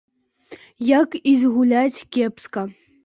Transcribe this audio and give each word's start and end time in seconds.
Як 0.99 1.09
і 1.33 1.35
згуляць 1.41 2.05
кепска. 2.19 2.65